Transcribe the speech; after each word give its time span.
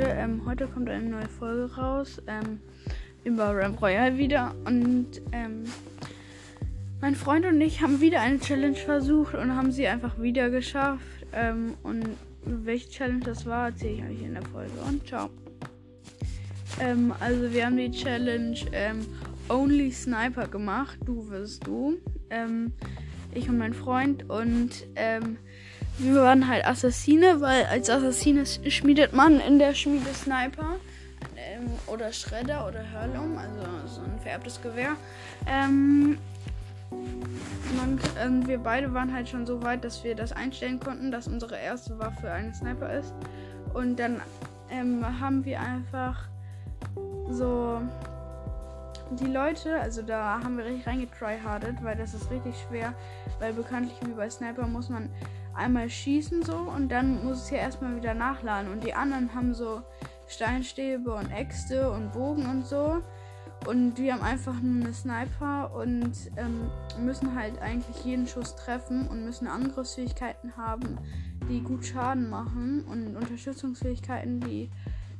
Ähm, 0.00 0.42
heute 0.46 0.68
kommt 0.68 0.88
eine 0.88 1.08
neue 1.08 1.28
Folge 1.28 1.74
raus 1.74 2.22
ähm, 2.28 2.60
über 3.24 3.56
Ram 3.56 3.74
Royale 3.74 4.16
wieder. 4.16 4.54
Und 4.64 5.08
ähm, 5.32 5.64
mein 7.00 7.16
Freund 7.16 7.44
und 7.46 7.60
ich 7.60 7.82
haben 7.82 8.00
wieder 8.00 8.20
eine 8.20 8.38
Challenge 8.38 8.76
versucht 8.76 9.34
und 9.34 9.56
haben 9.56 9.72
sie 9.72 9.88
einfach 9.88 10.20
wieder 10.20 10.50
geschafft. 10.50 11.04
Ähm, 11.32 11.74
und 11.82 12.04
welche 12.44 12.88
Challenge 12.90 13.24
das 13.24 13.44
war, 13.44 13.68
erzähle 13.68 13.94
ich 13.94 14.02
euch 14.04 14.22
in 14.22 14.34
der 14.34 14.44
Folge. 14.44 14.72
Und 14.86 15.06
ciao. 15.06 15.30
Ähm, 16.80 17.12
also 17.18 17.52
wir 17.52 17.66
haben 17.66 17.76
die 17.76 17.90
Challenge 17.90 18.58
ähm, 18.72 19.04
Only 19.48 19.90
Sniper 19.90 20.46
gemacht. 20.46 20.98
Du 21.04 21.28
wirst 21.28 21.66
du. 21.66 21.98
ich 23.34 23.48
und 23.48 23.58
mein 23.58 23.74
Freund. 23.74 24.28
Und 24.30 24.86
wir 25.98 26.22
waren 26.22 26.48
halt 26.48 26.64
Assassine, 26.64 27.40
weil 27.40 27.64
als 27.66 27.90
Assassine 27.90 28.46
schmiedet 28.46 29.12
man 29.12 29.40
in 29.40 29.58
der 29.58 29.74
Schmiede 29.74 30.12
Sniper 30.14 30.76
ähm, 31.36 31.70
oder 31.86 32.12
Schredder 32.12 32.66
oder 32.66 32.80
Hurlum, 32.92 33.36
also 33.36 33.60
so 33.86 34.00
ein 34.02 34.18
vererbtes 34.20 34.60
Gewehr. 34.62 34.96
Ähm, 35.46 36.18
man, 37.76 37.98
ähm, 38.20 38.46
wir 38.46 38.58
beide 38.58 38.94
waren 38.94 39.12
halt 39.12 39.28
schon 39.28 39.44
so 39.44 39.62
weit, 39.62 39.84
dass 39.84 40.04
wir 40.04 40.14
das 40.14 40.32
einstellen 40.32 40.80
konnten, 40.80 41.10
dass 41.10 41.26
unsere 41.26 41.56
erste 41.58 41.98
Waffe 41.98 42.30
ein 42.30 42.54
Sniper 42.54 42.92
ist. 42.92 43.12
Und 43.74 43.96
dann 43.98 44.20
ähm, 44.70 45.04
haben 45.20 45.44
wir 45.44 45.60
einfach 45.60 46.28
so 47.30 47.82
die 49.10 49.26
Leute, 49.26 49.80
also 49.80 50.02
da 50.02 50.40
haben 50.42 50.58
wir 50.58 50.64
richtig 50.64 50.86
reingetryhardet, 50.86 51.82
weil 51.82 51.96
das 51.96 52.14
ist 52.14 52.30
richtig 52.30 52.54
schwer, 52.68 52.94
weil 53.38 53.52
bekanntlich 53.52 53.98
wie 54.04 54.12
bei 54.12 54.28
Sniper 54.28 54.66
muss 54.66 54.88
man 54.88 55.08
einmal 55.54 55.90
schießen 55.90 56.42
so 56.42 56.56
und 56.56 56.88
dann 56.90 57.24
muss 57.24 57.44
es 57.44 57.50
ja 57.50 57.58
erstmal 57.58 57.96
wieder 57.96 58.14
nachladen. 58.14 58.70
Und 58.70 58.84
die 58.84 58.94
anderen 58.94 59.34
haben 59.34 59.54
so 59.54 59.82
Steinstäbe 60.28 61.12
und 61.14 61.30
Äxte 61.32 61.90
und 61.90 62.12
Bogen 62.12 62.46
und 62.46 62.66
so. 62.66 63.02
Und 63.66 63.98
wir 63.98 64.12
haben 64.12 64.22
einfach 64.22 64.54
nur 64.60 64.84
eine 64.84 64.94
Sniper 64.94 65.74
und 65.74 66.12
ähm, 66.36 66.70
müssen 67.04 67.34
halt 67.34 67.60
eigentlich 67.60 68.04
jeden 68.04 68.26
Schuss 68.26 68.54
treffen 68.54 69.08
und 69.08 69.24
müssen 69.24 69.48
Angriffsfähigkeiten 69.48 70.56
haben, 70.56 70.96
die 71.48 71.60
gut 71.60 71.84
Schaden 71.84 72.30
machen 72.30 72.84
und 72.84 73.16
Unterstützungsfähigkeiten, 73.16 74.38
die, 74.40 74.70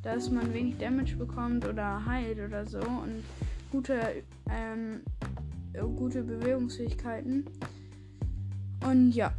dass 0.02 0.30
man 0.30 0.54
wenig 0.54 0.78
Damage 0.78 1.16
bekommt 1.16 1.66
oder 1.66 2.06
heilt 2.06 2.38
oder 2.38 2.64
so 2.64 2.78
und 2.78 3.24
gute, 3.70 4.22
ähm, 4.50 5.00
gute 5.96 6.22
Bewegungsfähigkeiten. 6.22 7.46
Und 8.84 9.12
ja. 9.12 9.32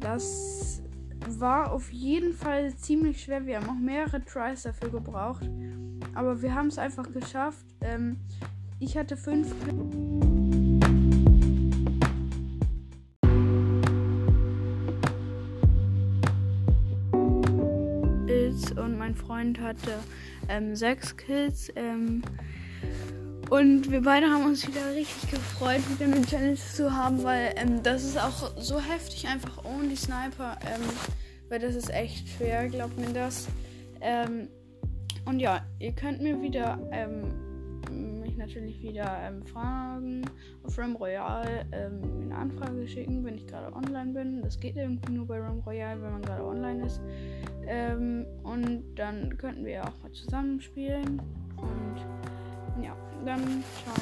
Das 0.00 0.80
war 1.28 1.72
auf 1.72 1.90
jeden 1.92 2.32
Fall 2.32 2.74
ziemlich 2.76 3.22
schwer. 3.22 3.46
Wir 3.46 3.60
haben 3.60 3.68
auch 3.68 3.80
mehrere 3.80 4.24
Tries 4.24 4.62
dafür 4.62 4.90
gebraucht. 4.90 5.48
Aber 6.14 6.40
wir 6.40 6.54
haben 6.54 6.68
es 6.68 6.78
einfach 6.78 7.10
geschafft. 7.12 7.66
Ähm, 7.80 8.16
ich 8.78 8.96
hatte 8.96 9.16
fünf. 9.16 9.52
Und 18.76 18.98
mein 18.98 19.14
Freund 19.14 19.60
hatte 19.60 19.94
ähm, 20.48 20.76
sechs 20.76 21.16
Kills. 21.16 21.72
Ähm, 21.74 22.22
und 23.50 23.90
wir 23.90 24.02
beide 24.02 24.26
haben 24.26 24.44
uns 24.44 24.66
wieder 24.66 24.94
richtig 24.94 25.30
gefreut, 25.30 25.80
wieder 25.88 26.12
eine 26.12 26.24
Challenge 26.24 26.56
zu 26.56 26.94
haben, 26.94 27.22
weil 27.22 27.54
ähm, 27.56 27.82
das 27.82 28.04
ist 28.04 28.18
auch 28.18 28.52
so 28.58 28.78
heftig, 28.80 29.26
einfach 29.26 29.64
ohne 29.64 29.88
die 29.88 29.96
Sniper. 29.96 30.58
Ähm, 30.66 30.82
weil 31.48 31.60
das 31.60 31.74
ist 31.74 31.90
echt 31.90 32.28
schwer, 32.28 32.68
glaubt 32.68 32.98
mir 32.98 33.12
das. 33.12 33.48
Ähm, 34.00 34.48
und 35.24 35.40
ja, 35.40 35.64
ihr 35.78 35.92
könnt 35.92 36.20
mir 36.20 36.40
wieder 36.40 36.78
ähm, 36.92 38.20
mich 38.20 38.36
natürlich 38.36 38.82
wieder 38.82 39.18
ähm, 39.22 39.42
fragen 39.46 40.22
auf 40.62 40.78
Ram 40.78 40.96
Royale, 40.96 41.66
ähm, 41.72 42.00
eine 42.22 42.36
Anfrage 42.36 42.86
schicken, 42.86 43.24
wenn 43.24 43.36
ich 43.36 43.46
gerade 43.46 43.74
online 43.74 44.12
bin. 44.12 44.42
Das 44.42 44.58
geht 44.58 44.76
irgendwie 44.76 45.12
nur 45.12 45.26
bei 45.26 45.38
Ram 45.38 45.60
Royale, 45.60 46.02
wenn 46.02 46.12
man 46.12 46.22
gerade 46.22 46.44
online 46.44 46.84
ist. 46.84 47.00
und 48.44 48.82
dann 48.94 49.36
könnten 49.36 49.66
wir 49.66 49.84
auch 49.84 50.02
mal 50.02 50.12
zusammenspielen. 50.12 51.20
Und 51.58 52.37
ja, 52.82 52.92
dann 53.24 53.64
ciao. 53.84 53.94